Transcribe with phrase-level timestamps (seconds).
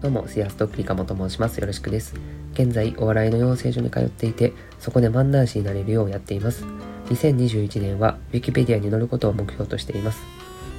[0.00, 1.58] どうも、シアストックリカモと申します。
[1.58, 2.14] よろしくです。
[2.52, 6.64] 現在、お笑いの養成所に通っていて、そこで漫談師になれるようやっています。
[7.06, 10.20] 2021年は、ウィキペディアに載ることを目標としています。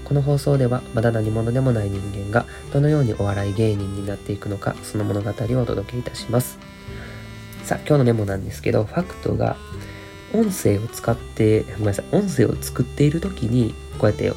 [0.06, 6.58] この放送では、まだ何者でもない人間が、どのようにお笑い芸人になっていくのか、その物語をお届けいたします。
[7.66, 9.58] さあ、今日のメモなんですけど、ファクトが、
[10.34, 14.32] 音声を使って、ごめんなさい、音声を作っている時に、こうやって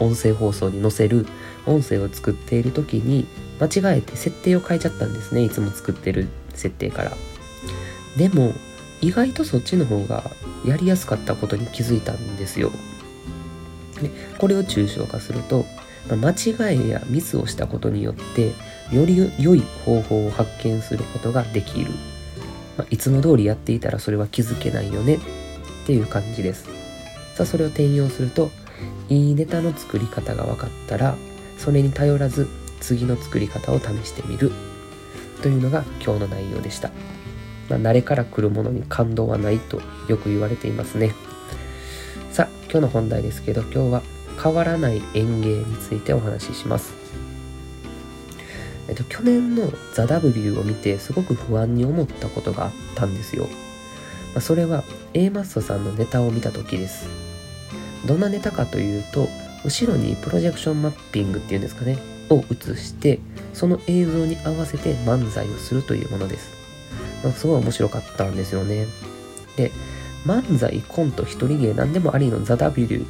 [0.00, 1.26] 音声放送に載せる
[1.66, 3.26] 音声を作っている時に
[3.60, 5.42] 間違えて設定を変えちゃったんですね。
[5.42, 7.12] いつも作ってる設定から。
[8.16, 8.54] でも
[9.00, 10.30] 意外とそっちの方が
[10.64, 12.70] やりやすかったことに気づいたんですよ。
[14.00, 15.66] でこれを抽象化すると、
[16.08, 18.52] 間違いやミスをしたことによって
[18.92, 21.90] より良い方法を発見することができる、
[22.78, 25.18] まあ、いつも通りやっていたらそれは気づけないよね。
[25.88, 26.64] っていう感じです。
[27.34, 28.50] さあそれを転用すると
[29.08, 31.16] いいネタの作り方が分かったら
[31.56, 32.46] それに頼らず
[32.80, 34.52] 次の作り方を試してみる。
[35.40, 36.90] というのが今日の内容でした、
[37.70, 41.14] まあ、慣れから来るものに感動はないとよく言われていますね。
[42.32, 44.02] さあ今日の本題ですけど今日は
[44.42, 46.92] 変わらない園芸についてお話しします。
[48.88, 53.48] えっと去年の「ザ・ w を見てすごく不安に思ったことがあったんですよ、
[54.34, 54.84] ま、それは
[55.14, 57.06] A マッソさんのネタを見た時です。
[58.06, 59.28] どんなネタかというと
[59.64, 61.98] 後ろにプロジェクションマッピングっていうんですかね
[62.30, 63.18] を映して
[63.54, 66.50] その映像に合わせて漫才をするというものです、
[67.24, 68.86] まあ、すごい面白かったんですよね。
[69.56, 69.72] で
[70.24, 73.04] 漫才コント一人芸何でもありのザ・ W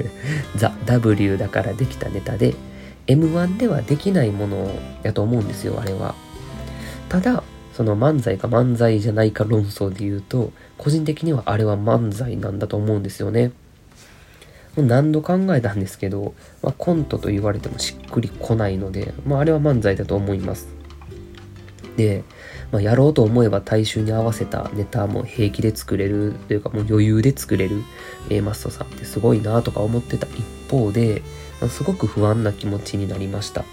[0.56, 2.54] ザ・ W だからできたネタで
[3.06, 4.70] M1 ではできないもの
[5.02, 6.14] やと思うんですよあれは。
[7.08, 13.52] ただその漫才か漫才じゃないか論争で言うと個人的にはあれは漫才なんだと思うんですよね
[14.76, 20.68] もう何度考えたんですけど、まあ、コントと言われてもしっくりこないので、まあ、あれは漫才だと思います。
[21.96, 22.22] で、
[22.70, 27.82] まあ、やろうと思えば大衆に合わせたネタも平気で作れるというかもう余裕で作れる
[28.30, 31.22] A マストさんってすごいなとか思ってた一方で、
[31.60, 33.62] まあ、すごく不安な気持ちになりました。
[33.62, 33.64] っ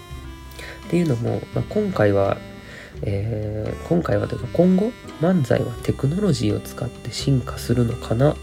[0.90, 2.38] ていうのも、まあ、今回は
[3.02, 8.36] えー、今回はというか今後漫才はテクノロジーを使って進化するのかなっ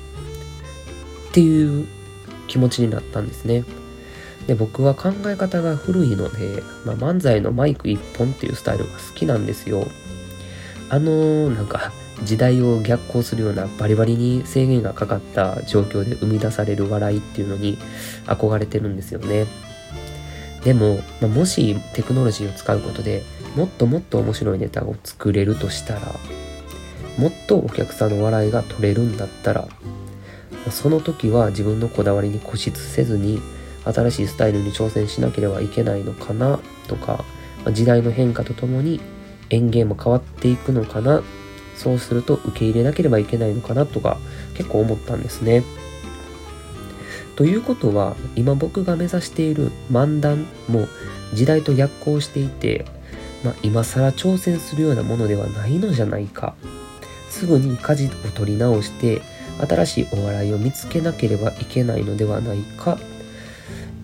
[1.33, 1.87] ていう
[2.47, 3.63] 気持ちになったんですね。
[4.47, 9.87] で僕は考え方が古いので、まあ、漫才のマイク一本っていうスタイルが好きなんですよ。
[10.89, 11.91] あのー、なんか
[12.23, 17.77] 時代を逆行するようなバリバリに制限がかかった状況で生み出される笑いっていうのに
[18.25, 19.47] 憧れてるんですよね。
[20.63, 23.23] でも、まあ、もしテクノロジーを使うことで
[23.55, 26.01] もっともっと面白いネタを作れるとしたら
[27.17, 29.67] もっとお客さんの笑いが取れるんだったら
[30.69, 33.41] その時は自分のこだわりに固執せずに
[33.85, 37.23] 新しいスタイルに挑戦しなければいけないのかなとか
[37.71, 38.99] 時代の変化とともに
[39.49, 41.23] 園芸も変わっていくのかな
[41.75, 44.17] そうすると受け入れなければいけないのかなとか
[44.55, 45.63] 結構思ったんですね。
[47.35, 50.87] ということは今僕が目指している漫談も
[51.33, 52.85] 時代と逆行していて、
[53.43, 56.55] まあ、今更挑戦するようなものではないのじゃないか
[57.29, 59.21] すぐに舵を取り直して
[59.67, 62.97] 新しいお笑いを見つけなければいけないのではないか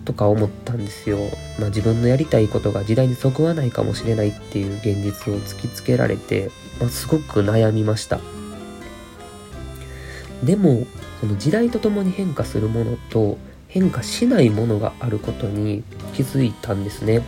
[0.04, 1.18] とか思ったんですよ。
[1.58, 6.50] まあ、自分のやりたいことが時代にそぐわないかもしれないっていう現実を突きつけられて、
[6.80, 8.20] まあ、すごく悩みました。
[10.42, 10.86] でも
[11.20, 13.38] その時代とともに変化するものと
[13.68, 15.84] 変化しないものがあることに
[16.14, 17.22] 気づいたんですね。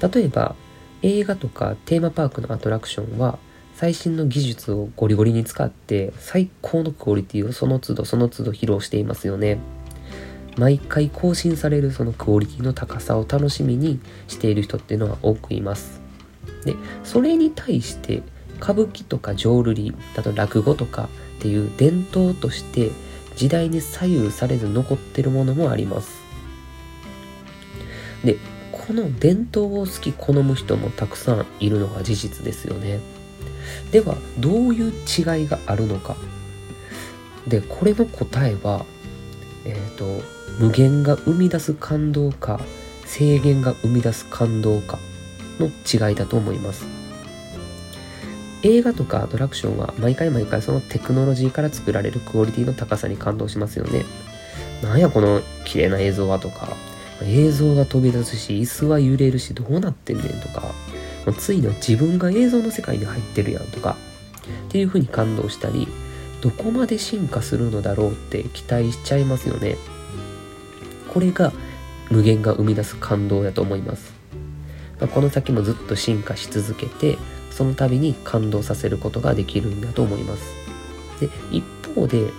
[0.00, 0.56] 例えば
[1.02, 3.38] 映画とかテーマパークのアトラクションは
[3.74, 9.58] 最新の技術をゴリゴリに使って最高のクオリティをその都度その都度披露していますよね。
[10.56, 13.98] 毎回更新されるそのクオリティの高さを楽しみに
[14.28, 16.00] している人っていうのは多くいます。
[16.64, 18.22] で、それに対して
[18.60, 21.08] 歌舞伎とか浄瑠璃、あと落語とか
[21.38, 22.90] っていう伝統として
[23.34, 26.20] 時代に左右されず残ってるものもあります。
[28.24, 28.36] で、
[28.92, 33.00] この伝統を好き好む人もたくさんいるのが事実ですよね。
[33.90, 36.14] ではどういう違いがあるのか。
[37.48, 38.84] でこれの答えは
[39.64, 40.22] えっ、ー、と
[40.58, 42.60] 無限が生み出す感動か
[43.06, 44.98] 制限が生み出す感動か
[45.58, 46.84] の違いだと思います。
[48.62, 54.04] 映画とかアトラクションは毎回毎回そのテクノロジーから作られるクオリティの高さに感動しますよね。
[54.82, 56.76] なんやこの綺麗な映像はとか
[57.24, 60.72] 映像が飛び出すし椅子は揺れるしどうなってんねんとか
[61.38, 63.96] ついには自分が映像の世界に入ってるやんとか
[64.68, 65.86] っていう風に感動したり
[66.40, 69.76] どこまで進化するのだろうって期待しちゃいますよね。
[71.12, 71.52] これが
[72.10, 74.12] 無限が生み出す感動やと思います。
[75.00, 77.16] ま、この先もずっと進化し続けて
[77.50, 80.42] その度に感動させることができるんだと思います。
[81.20, 81.62] で一
[81.94, 82.30] 方で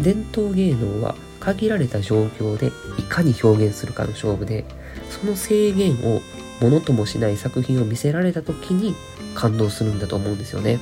[0.00, 4.64] 伝統芸能は限られた状況でいかに表現するかの勝負で
[5.10, 6.20] その制限を
[6.60, 8.94] ものともしない作品を見せられた時に
[9.34, 10.78] 感動するんだと思うんですよね。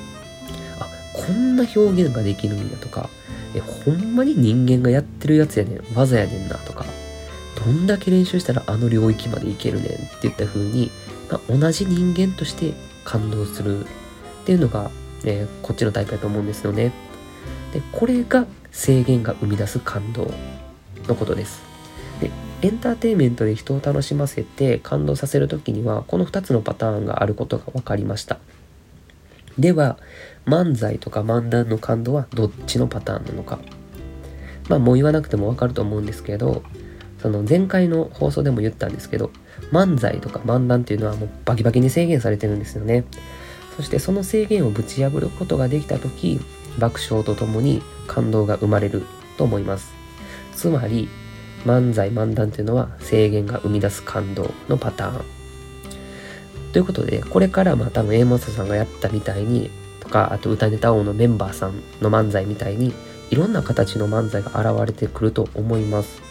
[0.78, 3.08] あこんな表現ができるんやとか
[3.54, 6.84] えほんまに人間がやってるやつやねん技やねんなとか
[7.64, 10.90] どんだけ練習したらあの領域までいけるねんっていった風に、
[11.30, 12.74] まあ、同じ人間として
[13.04, 13.88] 感動するっ
[14.44, 14.90] ていうのが、
[15.24, 16.92] えー、こっちのタイプだと思うんですよね。
[17.72, 20.30] でこれが制限が生み出す感動
[21.06, 21.62] のことです。
[22.20, 22.30] で
[22.62, 28.38] エンターテインメントで人を楽しませて感動させる時にはこの2つのパターンがあることが分かりました。
[29.58, 29.98] では
[30.46, 33.58] 漫才とか漫談の感動はどっちのパターンなのか。
[34.68, 36.62] まあもう言わなくても分かると思うんですけど
[37.20, 39.32] その前回の放送でも言ったんですけど
[39.72, 43.04] 漫才とか漫談っていうのはもうバキバキに制限されてるんですよね。
[43.76, 46.40] そしてその制限をぶち破ることができた時
[46.78, 49.04] 爆笑とともに感動が生まれる
[49.36, 49.92] と思います。
[50.54, 51.08] つまり
[51.64, 55.24] 漫才漫談っていうのは制限が生み出す感動のパターン。
[56.72, 59.70] ということでこれからまあ多分 A マスさんがやったみたいに
[60.00, 62.94] とかあと歌ネタ王のメンバーさんの漫才みたいに
[63.30, 66.22] いろんな形の漫才が現れてくると思います。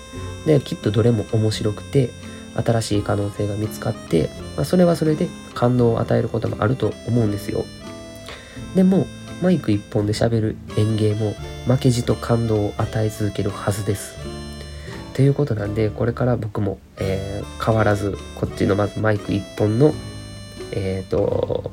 [0.45, 2.09] できっとどれも面白くて
[2.55, 7.65] 新しい可能性が見つかって、まあ、それはそれで感動を与えることもあると思うんですよ。
[8.75, 9.07] でも
[9.41, 11.33] マイク一本で喋る演芸も
[11.65, 14.17] 負けじと感動を与え続けるはずです。
[15.13, 19.93] ということなんでこれから僕も、えー、変わらずこっちのまずマイク一本の
[20.71, 21.71] えっ、ー、と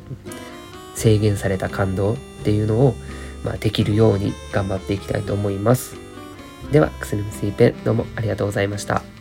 [0.94, 2.94] 制限された感動っていうのを、
[3.44, 5.96] まあ、できるように頑張っていきたいと思います。
[6.72, 9.15] ではくすみスイペンどうもありがとうございました。